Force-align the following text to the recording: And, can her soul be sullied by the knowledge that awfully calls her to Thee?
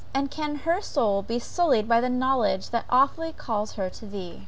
And, 0.15 0.31
can 0.31 0.55
her 0.65 0.81
soul 0.81 1.21
be 1.21 1.37
sullied 1.37 1.87
by 1.87 2.01
the 2.01 2.09
knowledge 2.09 2.71
that 2.71 2.85
awfully 2.89 3.31
calls 3.33 3.73
her 3.73 3.87
to 3.91 4.07
Thee? 4.07 4.39